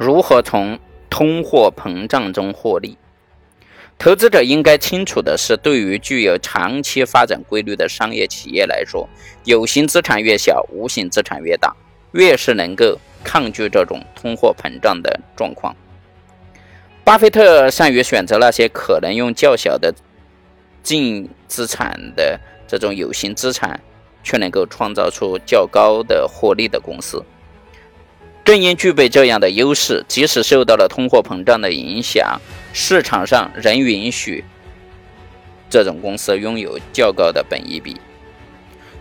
[0.00, 0.78] 如何从
[1.10, 2.96] 通货膨胀中获利？
[3.98, 9.06] 投资者应该清楚的是，对于具有长期发展规律的商业企业来说，
[9.44, 11.76] 有形资产越小，无形资产越大，
[12.12, 15.76] 越是能够抗拒这种通货膨胀的状况。
[17.04, 19.94] 巴菲特善于选择那些可能用较小的
[20.82, 23.78] 净资产的这种有形资产，
[24.24, 27.22] 却能够创造出较高的获利的公司。
[28.44, 32.40] 正因具备这样的优势，即使受到了通货膨胀的影响，
[32.72, 34.44] 市场上仍允许
[35.68, 37.96] 这种公司拥有较高的本益比。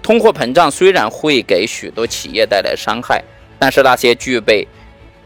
[0.03, 3.23] 通货膨胀虽然会给许多企业带来伤害，
[3.57, 4.67] 但是那些具备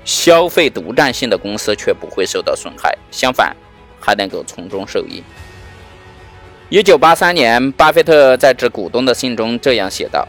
[0.06, 3.56] 消费独占性的公司却不会受到损害，相反，
[4.00, 5.22] 还能够从中受益。
[6.70, 10.28] 一九八三年，巴菲特在致股东的信中这样写道：“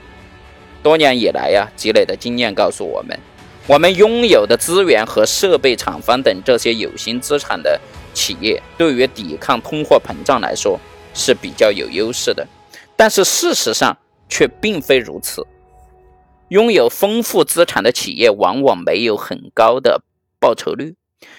[0.82, 3.18] 多年以来呀，积累的经验告诉我们。”
[3.66, 7.80] 我们拥有的资源和设备、厂房等这些有形资产的
[8.12, 10.78] 企业，对于抵抗通货膨胀来说
[11.14, 12.46] 是比较有优势的。
[12.94, 13.96] 但是事实上
[14.28, 15.46] 却并非如此。
[16.48, 20.02] 拥有丰富资产的企业往往没有很高的
[20.38, 20.94] 报酬率，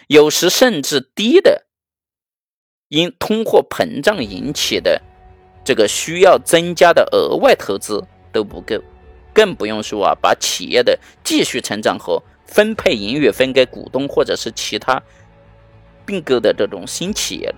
[0.08, 1.66] 有时甚至低的。
[2.90, 5.02] 因通货膨胀引起的
[5.64, 8.76] 这个需要增加的额外投资都不够。
[9.36, 15.04] 更不用说啊，把企业的继续成长和分配盈余分给股东，或者是其他
[16.06, 17.56] 并购的这种新企业了。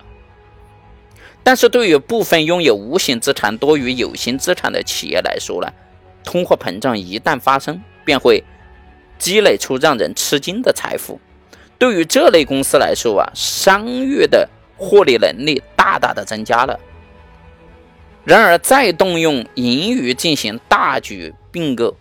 [1.44, 5.72] 但是对于部分拥有无形资产多于有形资产的企业来说呢，
[6.24, 8.42] 通货膨胀一旦发生，便会
[9.16, 11.20] 积累出让人吃惊的财富。
[11.78, 16.78] 对于这类公司来说啊，商誉的获利能力大大的增加了。
[18.28, 21.96] 然而，再动用盈余进行大举并购，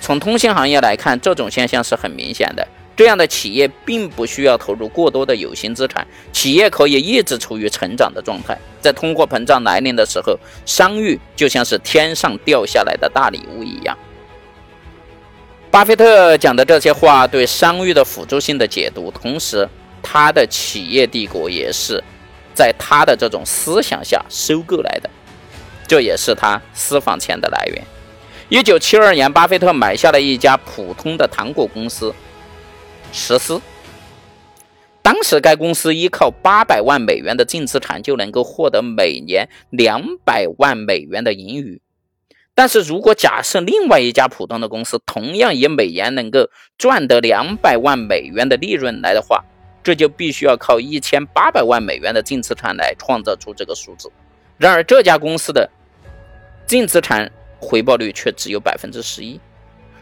[0.00, 2.66] 从通信行业来看，这种现象是很明显的。
[2.96, 8.58] 这样的企业并不需要投入过多的有形资产，企业可以一直处于成长的状态。
[8.80, 13.94] 在通货膨胀来临的时候，商誉就像是天上掉下来的大礼物一样。
[15.70, 19.68] 巴菲特讲的这些话对商誉的辅助性的解读，同时
[20.02, 22.02] 他的企业帝国也是。
[22.54, 25.10] 在他的这种思想下收购来的，
[25.86, 27.84] 这也是他私房钱的来源。
[28.48, 32.14] 一九七二年，巴菲特买下了一家普通的糖果公司——
[33.12, 33.60] 实施。
[35.02, 41.82] 当时该公司依靠八百万美元的净资产就能够获得每年两百万美元的盈余。
[42.54, 46.48] 但是如果假设另外一家普通的公司同样以每年能够
[46.78, 49.44] 赚得两百万美元的利润来的话，
[49.84, 54.10] 这就必须要靠一千八百万美元的净资产来创造出这个数字。
[54.56, 55.70] 然而，这家公司的
[56.66, 57.30] 净资产
[57.60, 59.38] 回报率却只有百分之十一。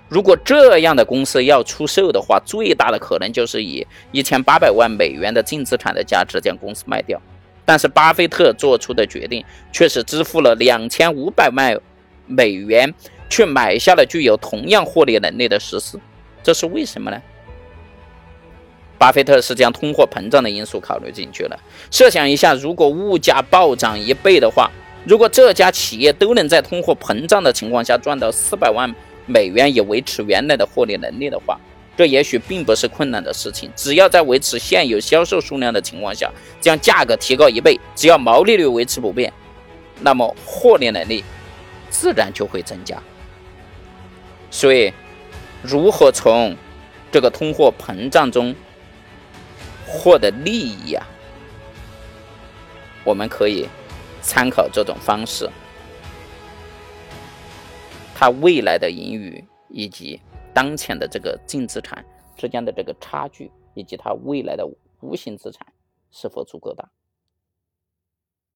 [0.08, 7.20] 如果这样的公司要出售的话，最大的可能就是以一千八百万美元的净资产的价值将公司卖掉。
[7.64, 11.76] 但是，巴菲特做出的决定却是支付了两千五百万
[12.26, 12.92] 美元，
[13.28, 15.98] 去买下了具有同样获利能力的实施。
[16.42, 17.20] 这是为什么呢？
[19.02, 21.58] 巴菲特是将通货膨胀的因素考虑进去了。
[21.90, 24.70] 设想一下，如果物价暴涨一倍的话，
[25.04, 28.88] 如果这家企业都能在通货膨胀的情况下赚到四百万
[29.26, 31.58] 美元以维持原来的获利能力的话，
[31.96, 33.68] 这也许并不是困难的事情。
[33.74, 36.30] 只要在维持现有销售数量的情况下，
[36.60, 39.32] 将价格提高一倍，只要毛利率维持不变，
[40.00, 41.24] 那么获利能力
[41.90, 42.96] 自然就会增加。
[44.48, 44.92] 所以，
[45.60, 46.56] 如何从
[47.10, 48.54] 这个通货膨胀中？
[49.92, 51.06] 获得利益啊，
[53.04, 53.68] 我们可以
[54.22, 55.48] 参考这种方式，
[58.14, 60.18] 它未来的盈余以及
[60.54, 62.02] 当前的这个净资产
[62.36, 64.66] 之间的这个差距，以及它未来的
[65.00, 65.66] 无形资产
[66.10, 66.88] 是否足够大。